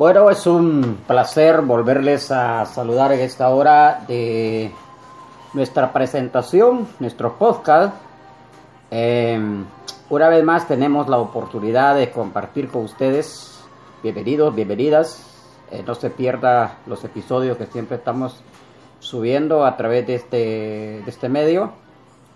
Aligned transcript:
Bueno, 0.00 0.30
es 0.30 0.46
un 0.46 1.00
placer 1.06 1.60
volverles 1.60 2.30
a 2.30 2.64
saludar 2.64 3.12
en 3.12 3.20
esta 3.20 3.50
hora 3.50 4.02
de 4.08 4.70
nuestra 5.52 5.92
presentación, 5.92 6.88
nuestro 7.00 7.36
podcast. 7.36 7.94
Em, 8.90 9.66
una 10.08 10.30
vez 10.30 10.42
más 10.42 10.66
tenemos 10.66 11.06
la 11.06 11.18
oportunidad 11.18 11.96
de 11.96 12.10
compartir 12.10 12.70
con 12.70 12.84
ustedes. 12.84 13.62
Bienvenidos, 14.02 14.54
bienvenidas. 14.54 15.22
Eh, 15.70 15.84
no 15.86 15.94
se 15.94 16.08
pierda 16.08 16.78
los 16.86 17.04
episodios 17.04 17.58
que 17.58 17.66
siempre 17.66 17.98
estamos 17.98 18.42
subiendo 19.00 19.66
a 19.66 19.76
través 19.76 20.06
de 20.06 20.14
este, 20.14 20.36
de 21.04 21.10
este 21.10 21.28
medio, 21.28 21.72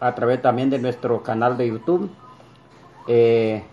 a 0.00 0.14
través 0.14 0.42
también 0.42 0.68
de 0.68 0.80
nuestro 0.80 1.22
canal 1.22 1.56
de 1.56 1.68
YouTube. 1.68 2.10
Eh, 3.08 3.64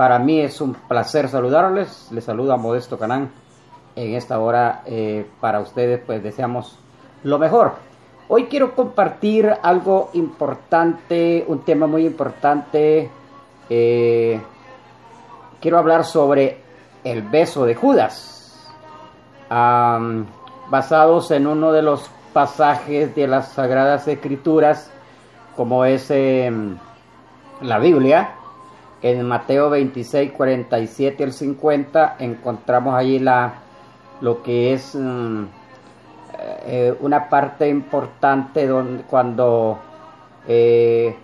para 0.00 0.18
mí 0.18 0.40
es 0.40 0.62
un 0.62 0.72
placer 0.72 1.28
saludarles. 1.28 2.08
Les 2.10 2.24
saluda 2.24 2.56
Modesto 2.56 2.98
Canán. 2.98 3.30
En 3.94 4.14
esta 4.14 4.38
hora 4.38 4.80
eh, 4.86 5.26
para 5.42 5.60
ustedes 5.60 6.00
pues 6.06 6.22
deseamos 6.22 6.78
lo 7.22 7.38
mejor. 7.38 7.74
Hoy 8.28 8.46
quiero 8.46 8.74
compartir 8.74 9.52
algo 9.62 10.08
importante, 10.14 11.44
un 11.46 11.66
tema 11.66 11.86
muy 11.86 12.06
importante. 12.06 13.10
Eh, 13.68 14.40
quiero 15.60 15.76
hablar 15.76 16.06
sobre 16.06 16.62
el 17.04 17.20
beso 17.20 17.66
de 17.66 17.74
Judas. 17.74 18.72
basados 19.50 21.30
en 21.30 21.46
uno 21.46 21.72
de 21.72 21.82
los 21.82 22.10
pasajes 22.32 23.14
de 23.14 23.26
las 23.26 23.52
Sagradas 23.52 24.08
Escrituras, 24.08 24.90
como 25.54 25.84
es 25.84 26.10
em, 26.10 26.78
la 27.60 27.78
Biblia 27.78 28.36
en 29.02 29.26
Mateo 29.26 29.70
26, 29.70 30.32
47 30.32 31.24
al 31.24 31.32
50 31.32 32.16
encontramos 32.18 32.94
allí 32.94 33.18
la, 33.18 33.54
lo 34.20 34.42
que 34.42 34.72
es 34.74 34.94
mm, 34.94 35.44
eh, 36.66 36.94
una 37.00 37.28
parte 37.28 37.68
importante 37.68 38.66
donde, 38.66 39.02
cuando 39.04 39.78
eh, 40.46 41.16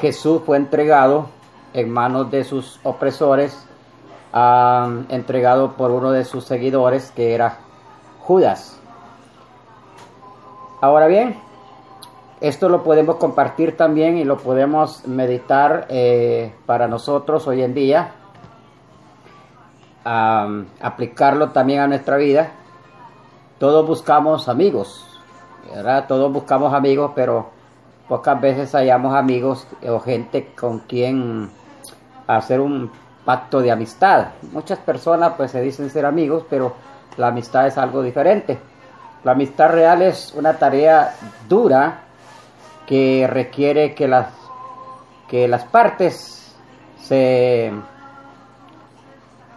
Jesús 0.00 0.42
fue 0.44 0.56
entregado 0.56 1.28
en 1.72 1.90
manos 1.90 2.30
de 2.30 2.44
sus 2.44 2.80
opresores, 2.84 3.66
entregado 5.08 5.72
por 5.72 5.92
uno 5.92 6.10
de 6.10 6.24
sus 6.24 6.44
seguidores 6.44 7.12
que 7.12 7.34
era 7.34 7.58
Judas. 8.20 8.80
Ahora 10.80 11.06
bien, 11.06 11.36
esto 12.48 12.68
lo 12.68 12.82
podemos 12.82 13.16
compartir 13.16 13.74
también 13.74 14.18
y 14.18 14.24
lo 14.24 14.36
podemos 14.36 15.08
meditar 15.08 15.86
eh, 15.88 16.52
para 16.66 16.86
nosotros 16.86 17.48
hoy 17.48 17.62
en 17.62 17.72
día, 17.72 18.12
aplicarlo 20.04 21.52
también 21.52 21.80
a 21.80 21.86
nuestra 21.86 22.18
vida. 22.18 22.50
Todos 23.58 23.86
buscamos 23.86 24.50
amigos, 24.50 25.06
¿verdad? 25.74 26.04
Todos 26.06 26.30
buscamos 26.30 26.74
amigos, 26.74 27.12
pero 27.14 27.48
pocas 28.10 28.38
veces 28.38 28.72
hallamos 28.72 29.14
amigos 29.14 29.66
o 29.88 29.98
gente 30.00 30.52
con 30.54 30.80
quien 30.80 31.48
hacer 32.26 32.60
un 32.60 32.90
pacto 33.24 33.62
de 33.62 33.70
amistad. 33.70 34.32
Muchas 34.52 34.78
personas 34.80 35.32
pues 35.38 35.50
se 35.50 35.62
dicen 35.62 35.88
ser 35.88 36.04
amigos, 36.04 36.44
pero 36.50 36.74
la 37.16 37.28
amistad 37.28 37.66
es 37.66 37.78
algo 37.78 38.02
diferente. 38.02 38.58
La 39.22 39.32
amistad 39.32 39.70
real 39.70 40.02
es 40.02 40.34
una 40.34 40.58
tarea 40.58 41.14
dura 41.48 42.03
que 42.86 43.26
requiere 43.28 43.94
que 43.94 44.08
las, 44.08 44.28
que 45.28 45.48
las 45.48 45.64
partes 45.64 46.54
se, 47.00 47.72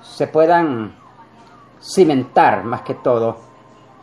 se 0.02 0.28
puedan 0.28 0.96
cimentar 1.82 2.64
más 2.64 2.82
que 2.82 2.96
todo 2.96 3.38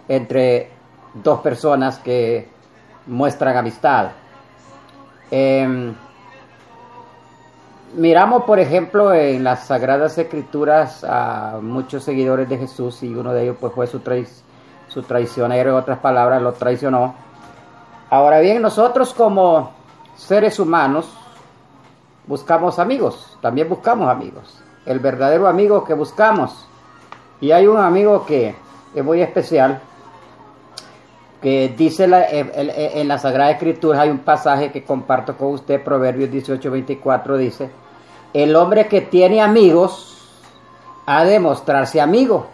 entre 0.09 0.71
dos 1.15 1.41
personas 1.41 1.99
que 1.99 2.49
muestran 3.07 3.57
amistad. 3.57 4.11
Em, 5.31 5.95
miramos, 7.97 8.45
por 8.45 8.59
ejemplo, 8.59 9.13
en 9.15 9.45
las 9.45 9.67
Sagradas 9.67 10.19
Escrituras 10.19 11.05
a 11.05 11.59
muchos 11.63 12.05
seguidores 12.05 12.49
de 12.49 12.59
Jesús 12.59 13.03
y 13.03 13.15
uno 13.15 13.33
de 13.33 13.45
ellos 13.45 13.57
pues 13.61 13.73
fue 13.73 13.87
su, 13.87 14.01
su 14.89 15.03
traicionero, 15.03 15.71
en 15.71 15.77
otras 15.77 15.99
palabras, 15.99 16.43
lo 16.43 16.53
traicionó. 16.53 17.15
Ahora 18.15 18.39
bien, 18.39 18.63
nosotros 18.63 19.13
como 19.13 19.73
seres 20.15 20.61
humanos 20.61 21.13
buscamos 22.29 22.79
amigos, 22.79 23.37
también 23.41 23.69
buscamos 23.69 24.09
amigos. 24.09 24.57
El 24.87 25.01
verdadero 25.01 25.49
amigo 25.49 25.83
que 25.83 25.95
buscamos. 25.95 26.65
Y 27.41 27.51
hay 27.51 27.67
un 27.67 27.77
amigo 27.77 28.25
que 28.25 28.55
es 28.95 29.05
muy 29.05 29.21
especial, 29.21 29.81
que 31.43 31.75
dice 31.77 32.05
en 32.05 33.09
la 33.09 33.19
Sagrada 33.19 33.51
Escritura, 33.51 34.03
hay 34.03 34.11
un 34.11 34.21
pasaje 34.21 34.71
que 34.71 34.85
comparto 34.85 35.37
con 35.37 35.49
usted, 35.49 35.83
Proverbios 35.83 36.31
18, 36.31 36.71
24, 36.71 37.37
dice, 37.37 37.69
el 38.33 38.55
hombre 38.55 38.87
que 38.87 39.01
tiene 39.01 39.43
amigos 39.43 40.41
ha 41.05 41.25
de 41.25 41.41
mostrarse 41.41 42.01
amigo. 42.01 42.47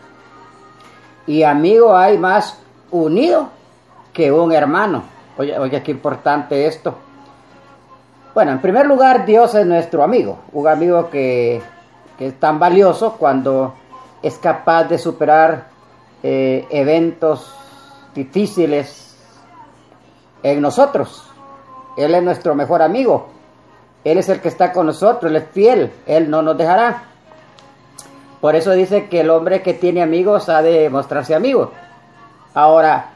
Y 1.27 1.43
amigo 1.43 1.95
hay 1.95 2.17
más 2.17 2.59
unido 2.91 3.51
que 4.15 4.33
un 4.33 4.53
hermano. 4.53 5.20
Oye, 5.41 5.59
oye, 5.59 5.83
qué 5.83 5.91
importante 5.91 6.67
esto. 6.67 6.95
Bueno, 8.35 8.53
en 8.53 8.61
primer 8.61 8.85
lugar, 8.85 9.25
Dios 9.25 9.55
es 9.55 9.65
nuestro 9.65 10.03
amigo, 10.03 10.41
un 10.53 10.69
amigo 10.69 11.09
que, 11.09 11.63
es 12.19 12.39
tan 12.39 12.59
valioso 12.59 13.17
cuando 13.17 13.73
es 14.23 14.37
capaz 14.37 14.85
de 14.85 14.99
superar 14.99 15.69
eh, 16.23 16.67
eventos 16.69 17.55
difíciles 18.15 19.17
en 20.43 20.61
nosotros. 20.61 21.27
Él 21.97 22.15
es 22.15 22.23
nuestro 22.23 22.55
mejor 22.55 22.83
amigo. 22.83 23.29
Él 24.05 24.19
es 24.19 24.29
el 24.29 24.43
que 24.43 24.49
está 24.49 24.75
con 24.75 24.85
nosotros, 24.85 25.31
Él 25.31 25.37
es 25.37 25.49
fiel, 25.53 25.91
Él 26.05 26.29
no 26.29 26.43
nos 26.43 26.59
dejará. 26.59 27.05
Por 28.43 28.57
eso 28.57 28.73
dice 28.73 29.09
que 29.09 29.21
el 29.21 29.31
hombre 29.31 29.63
que 29.63 29.73
tiene 29.73 30.03
amigos 30.03 30.51
ha 30.51 30.61
de 30.61 30.91
mostrarse 30.91 31.35
amigo. 31.35 31.73
Ahora, 32.53 33.13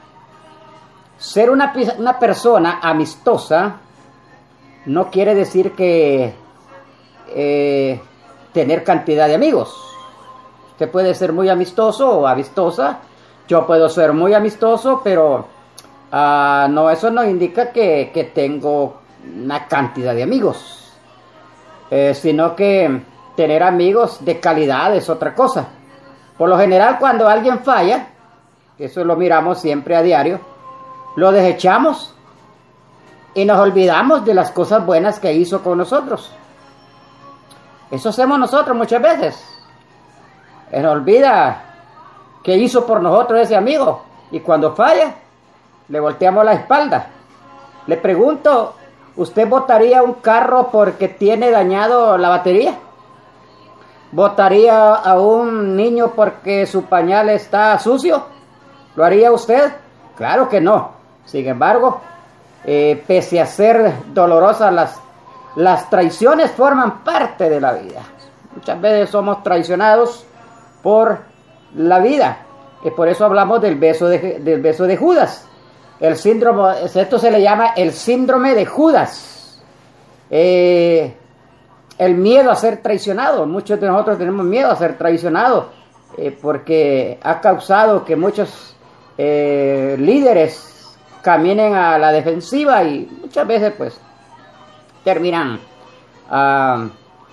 ser 1.24 1.48
una, 1.48 1.72
persona 2.18 2.80
amistosa 2.82 3.76
no 4.84 5.10
quiere 5.10 5.34
decir 5.34 5.72
que 5.72 6.34
eh, 7.28 8.00
tener 8.52 8.84
cantidad 8.84 9.26
de 9.26 9.34
amigos. 9.34 9.74
Usted 10.72 10.90
puede 10.90 11.14
ser 11.14 11.32
muy 11.32 11.48
amistoso 11.48 12.18
o 12.18 12.26
amistosa. 12.26 12.98
Yo 13.48 13.66
puedo 13.66 13.88
ser 13.88 14.12
muy 14.12 14.34
amistoso, 14.34 15.00
pero 15.02 15.46
ah, 16.12 16.68
no, 16.70 16.90
eso 16.90 17.10
no 17.10 17.24
indica 17.24 17.72
que, 17.72 18.30
tengo 18.34 18.98
una 19.42 19.66
cantidad 19.66 20.14
de 20.14 20.24
amigos. 20.24 20.92
Eh, 21.90 22.12
sino 22.14 22.54
que 22.54 23.00
tener 23.34 23.62
amigos 23.62 24.22
de 24.22 24.40
calidad 24.40 24.94
es 24.94 25.08
otra 25.08 25.34
cosa. 25.34 25.68
Por 26.36 26.50
lo 26.50 26.58
general, 26.58 26.98
cuando 26.98 27.26
alguien 27.28 27.60
falla, 27.60 28.08
eso 28.78 29.04
lo 29.04 29.16
miramos 29.16 29.58
siempre 29.60 29.96
a 29.96 30.02
diario, 30.02 30.53
lo 31.16 31.32
desechamos 31.32 32.14
y 33.34 33.44
nos 33.44 33.58
olvidamos 33.58 34.24
de 34.24 34.34
las 34.34 34.50
cosas 34.50 34.84
buenas 34.84 35.18
que 35.18 35.32
hizo 35.32 35.62
con 35.62 35.78
nosotros. 35.78 36.30
Eso 37.90 38.08
hacemos 38.08 38.38
nosotros 38.38 38.76
muchas 38.76 39.02
veces. 39.02 39.44
Nos 40.72 40.92
olvida 40.92 41.62
que 42.42 42.56
hizo 42.56 42.84
por 42.86 43.00
nosotros 43.00 43.40
ese 43.40 43.56
amigo 43.56 44.02
y 44.30 44.40
cuando 44.40 44.74
falla, 44.74 45.14
le 45.88 46.00
volteamos 46.00 46.44
la 46.44 46.54
espalda. 46.54 47.06
Le 47.86 47.96
pregunto, 47.96 48.74
¿usted 49.16 49.48
votaría 49.48 50.02
un 50.02 50.14
carro 50.14 50.70
porque 50.72 51.08
tiene 51.08 51.50
dañado 51.50 52.18
la 52.18 52.28
batería? 52.28 52.78
¿Votaría 54.12 54.94
a 54.94 55.20
un 55.20 55.76
niño 55.76 56.12
porque 56.14 56.66
su 56.66 56.84
pañal 56.84 57.28
está 57.28 57.78
sucio? 57.78 58.24
¿Lo 58.96 59.04
haría 59.04 59.32
usted? 59.32 59.72
Claro 60.16 60.48
que 60.48 60.60
no. 60.60 61.03
Sin 61.26 61.46
embargo, 61.46 62.00
eh, 62.64 63.02
pese 63.06 63.40
a 63.40 63.46
ser 63.46 63.92
dolorosas, 64.12 64.72
las, 64.72 65.00
las 65.56 65.90
traiciones 65.90 66.50
forman 66.50 67.04
parte 67.04 67.50
de 67.50 67.60
la 67.60 67.74
vida. 67.74 68.00
Muchas 68.54 68.80
veces 68.80 69.10
somos 69.10 69.42
traicionados 69.42 70.24
por 70.82 71.18
la 71.76 71.98
vida. 71.98 72.38
Y 72.82 72.90
por 72.90 73.08
eso 73.08 73.24
hablamos 73.24 73.60
del 73.60 73.76
beso 73.76 74.08
de, 74.08 74.40
del 74.40 74.62
beso 74.62 74.84
de 74.84 74.96
Judas. 74.96 75.46
El 76.00 76.16
síndrome, 76.16 76.84
esto 76.84 77.18
se 77.18 77.30
le 77.30 77.42
llama 77.42 77.72
el 77.76 77.92
síndrome 77.92 78.54
de 78.54 78.66
Judas. 78.66 79.62
Eh, 80.30 81.14
el 81.98 82.14
miedo 82.14 82.50
a 82.50 82.56
ser 82.56 82.78
traicionado. 82.78 83.46
Muchos 83.46 83.78
de 83.80 83.86
nosotros 83.86 84.18
tenemos 84.18 84.44
miedo 84.44 84.70
a 84.70 84.76
ser 84.76 84.96
traicionados 84.98 85.66
eh, 86.16 86.36
porque 86.40 87.18
ha 87.22 87.40
causado 87.40 88.04
que 88.04 88.16
muchos 88.16 88.70
líderes 89.16 90.73
caminen 91.24 91.74
a 91.74 91.96
la 91.98 92.12
defensiva 92.12 92.84
y 92.84 93.08
muchas 93.22 93.46
veces 93.46 93.72
pues 93.76 93.98
terminan 95.02 95.58
ah, 96.30 96.86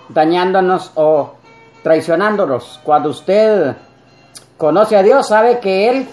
dañándonos 0.08 0.92
o 0.94 1.34
traicionándonos. 1.82 2.80
Cuando 2.82 3.10
usted 3.10 3.76
conoce 4.56 4.96
a 4.96 5.02
Dios 5.02 5.28
sabe 5.28 5.60
que 5.60 5.90
Él 5.90 6.08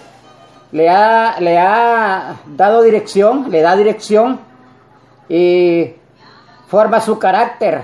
le 0.72 0.90
ha, 0.90 1.40
le 1.40 1.58
ha 1.58 2.36
dado 2.46 2.82
dirección, 2.82 3.50
le 3.50 3.62
da 3.62 3.74
dirección 3.74 4.40
y 5.26 5.94
forma 6.68 7.00
su 7.00 7.18
carácter. 7.18 7.82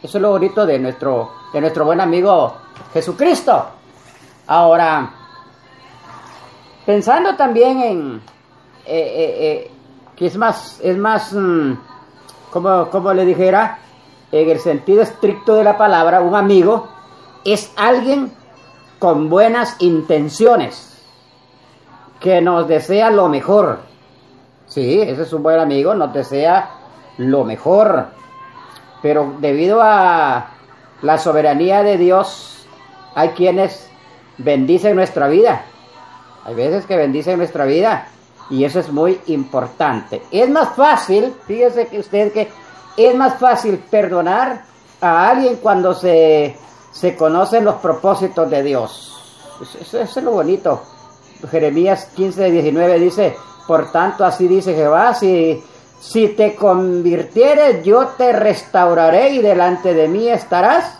Eso 0.00 0.18
es 0.18 0.22
lo 0.22 0.30
bonito 0.30 0.64
de 0.64 0.78
nuestro, 0.78 1.32
de 1.52 1.60
nuestro 1.60 1.84
buen 1.84 2.00
amigo 2.00 2.54
Jesucristo. 2.92 3.66
Ahora, 4.46 5.10
pensando 6.86 7.34
también 7.34 7.80
en 7.80 8.31
eh, 8.84 8.96
eh, 8.96 9.36
eh, 9.40 9.70
que 10.16 10.26
es 10.26 10.36
más, 10.36 10.80
es 10.82 10.96
más, 10.96 11.32
mm, 11.32 11.74
como, 12.50 12.90
como 12.90 13.12
le 13.14 13.24
dijera, 13.24 13.78
en 14.32 14.50
el 14.50 14.58
sentido 14.58 15.02
estricto 15.02 15.54
de 15.54 15.64
la 15.64 15.78
palabra, 15.78 16.20
un 16.20 16.34
amigo 16.34 16.88
es 17.44 17.72
alguien 17.76 18.32
con 18.98 19.28
buenas 19.28 19.76
intenciones, 19.80 21.00
que 22.18 22.40
nos 22.40 22.68
desea 22.68 23.10
lo 23.10 23.28
mejor. 23.28 23.80
Sí, 24.66 25.00
ese 25.00 25.22
es 25.22 25.32
un 25.32 25.42
buen 25.42 25.58
amigo, 25.58 25.94
nos 25.94 26.12
desea 26.12 26.70
lo 27.18 27.44
mejor. 27.44 28.06
Pero 29.02 29.34
debido 29.40 29.80
a 29.82 30.46
la 31.02 31.18
soberanía 31.18 31.82
de 31.82 31.98
Dios, 31.98 32.66
hay 33.14 33.30
quienes 33.30 33.90
bendicen 34.38 34.96
nuestra 34.96 35.28
vida. 35.28 35.64
Hay 36.44 36.54
veces 36.54 36.86
que 36.86 36.96
bendicen 36.96 37.38
nuestra 37.38 37.64
vida 37.64 38.08
y 38.52 38.66
eso 38.66 38.80
es 38.80 38.92
muy 38.92 39.18
importante. 39.28 40.22
Es 40.30 40.46
más 40.50 40.76
fácil, 40.76 41.34
fíjese 41.46 41.86
que 41.86 41.98
usted 41.98 42.32
que 42.32 42.50
es 42.98 43.14
más 43.14 43.38
fácil 43.40 43.78
perdonar 43.78 44.64
a 45.00 45.30
alguien 45.30 45.56
cuando 45.56 45.94
se, 45.94 46.54
se 46.92 47.16
conocen 47.16 47.64
los 47.64 47.76
propósitos 47.76 48.50
de 48.50 48.62
Dios. 48.62 49.08
Eso, 49.80 50.02
es 50.02 50.16
lo 50.16 50.32
bonito. 50.32 50.82
Jeremías 51.50 52.10
15, 52.14 52.50
19 52.50 52.98
dice, 52.98 53.34
por 53.66 53.90
tanto 53.90 54.22
así 54.22 54.46
dice 54.46 54.74
Jehová, 54.74 55.14
si, 55.14 55.64
si 55.98 56.28
te 56.28 56.54
convirtieres 56.54 57.82
yo 57.82 58.08
te 58.18 58.34
restauraré 58.34 59.30
y 59.30 59.38
delante 59.38 59.94
de 59.94 60.08
mí 60.08 60.28
estarás. 60.28 60.98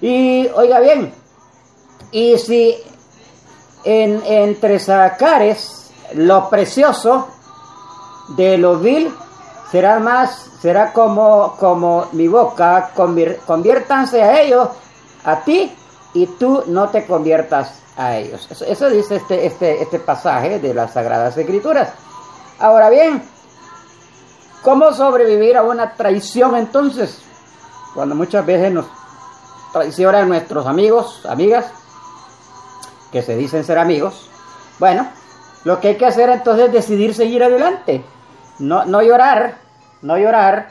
Y 0.00 0.48
oiga 0.54 0.80
bien, 0.80 1.12
y 2.12 2.38
si 2.38 2.76
en, 3.84 4.22
entre 4.24 4.78
sacares 4.78 5.81
lo 6.14 6.48
precioso 6.48 7.28
de 8.28 8.58
lo 8.58 8.78
vil, 8.78 9.12
será 9.70 9.98
más, 9.98 10.50
será 10.60 10.92
como, 10.92 11.56
como 11.58 12.08
mi 12.12 12.28
boca, 12.28 12.90
conviértanse 12.94 14.22
a 14.22 14.40
ellos, 14.40 14.68
a 15.24 15.40
ti, 15.40 15.74
y 16.14 16.26
tú 16.26 16.64
no 16.66 16.88
te 16.88 17.06
conviertas 17.06 17.80
a 17.96 18.16
ellos. 18.16 18.48
Eso, 18.50 18.90
dice 18.90 19.16
este, 19.16 19.46
este, 19.46 19.82
este 19.82 19.98
pasaje 19.98 20.58
de 20.58 20.74
las 20.74 20.92
Sagradas 20.92 21.36
Escrituras. 21.36 21.90
Ahora 22.58 22.90
bien, 22.90 23.22
¿cómo 24.62 24.92
sobrevivir 24.92 25.56
a 25.56 25.62
una 25.62 25.94
traición 25.94 26.56
entonces? 26.56 27.22
Cuando 27.94 28.14
muchas 28.14 28.44
veces 28.46 28.72
nos 28.72 28.86
traicionan 29.72 30.28
nuestros 30.28 30.66
amigos, 30.66 31.24
amigas, 31.26 31.66
que 33.10 33.22
se 33.22 33.36
dicen 33.36 33.64
ser 33.64 33.78
amigos. 33.78 34.28
Bueno, 34.78 35.08
lo 35.64 35.80
que 35.80 35.88
hay 35.88 35.94
que 35.96 36.06
hacer 36.06 36.28
entonces 36.30 36.66
es 36.66 36.72
decidir 36.72 37.14
seguir 37.14 37.42
adelante. 37.42 38.02
No, 38.58 38.84
no 38.84 39.02
llorar, 39.02 39.54
no 40.02 40.18
llorar 40.18 40.68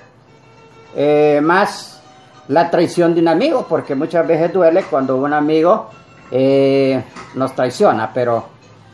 eh, 0.96 1.40
más 1.42 2.02
la 2.48 2.70
traición 2.70 3.16
de 3.16 3.22
un 3.22 3.30
amigo, 3.30 3.66
porque 3.68 3.96
muchas 3.96 4.28
veces 4.28 4.52
duele 4.52 4.84
cuando 4.84 5.16
un 5.16 5.34
amigo 5.34 5.90
eh, 6.30 7.02
nos 7.36 7.56
traiciona, 7.56 8.12
pero 8.14 8.46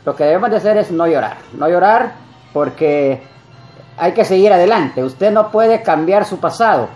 lo 0.04 0.14
que 0.14 0.24
debemos 0.24 0.50
de 0.50 0.56
hacer 0.56 0.76
es 0.76 0.90
no 0.90 1.06
llorar, 1.06 1.38
no 1.54 1.68
llorar 1.68 2.12
porque 2.52 3.20
hay 3.96 4.12
que 4.12 4.24
seguir 4.24 4.52
adelante. 4.52 5.02
Usted 5.02 5.32
no 5.32 5.50
puede 5.50 5.82
cambiar 5.82 6.24
su 6.24 6.38
pasado, 6.38 6.88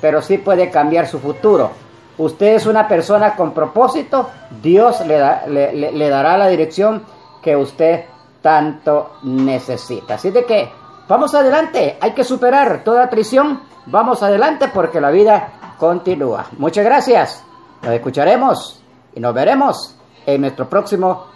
pero 0.00 0.22
sí 0.22 0.38
puede 0.38 0.70
cambiar 0.70 1.06
su 1.06 1.18
futuro. 1.18 1.70
Usted 2.18 2.54
es 2.54 2.64
una 2.64 2.88
persona 2.88 3.36
con 3.36 3.52
propósito, 3.52 4.30
Dios 4.62 5.04
le, 5.06 5.92
le 5.92 6.08
dará 6.08 6.38
la 6.38 6.48
dirección 6.48 7.02
que 7.42 7.54
usted 7.54 8.06
tanto 8.46 9.16
necesita. 9.24 10.14
Así 10.14 10.30
de 10.30 10.44
que 10.44 10.70
vamos 11.08 11.34
adelante, 11.34 11.98
hay 12.00 12.12
que 12.12 12.22
superar 12.22 12.84
toda 12.84 13.10
traición, 13.10 13.60
vamos 13.86 14.22
adelante 14.22 14.68
porque 14.72 15.00
la 15.00 15.10
vida 15.10 15.74
continúa. 15.76 16.46
Muchas 16.56 16.84
gracias, 16.84 17.42
nos 17.82 17.92
escucharemos 17.92 18.80
y 19.16 19.18
nos 19.18 19.34
veremos 19.34 19.96
en 20.24 20.42
nuestro 20.42 20.68
próximo 20.68 21.26